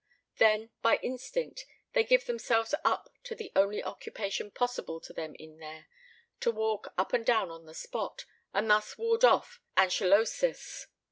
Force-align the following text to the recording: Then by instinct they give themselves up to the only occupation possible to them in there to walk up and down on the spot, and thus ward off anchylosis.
Then 0.37 0.71
by 0.81 0.95
instinct 1.03 1.67
they 1.93 2.03
give 2.03 2.25
themselves 2.25 2.73
up 2.83 3.11
to 3.21 3.35
the 3.35 3.51
only 3.55 3.83
occupation 3.83 4.49
possible 4.49 4.99
to 4.99 5.13
them 5.13 5.35
in 5.37 5.59
there 5.59 5.85
to 6.39 6.49
walk 6.49 6.91
up 6.97 7.13
and 7.13 7.23
down 7.23 7.51
on 7.51 7.67
the 7.67 7.75
spot, 7.75 8.25
and 8.51 8.67
thus 8.67 8.97
ward 8.97 9.23
off 9.23 9.61
anchylosis. 9.77 10.87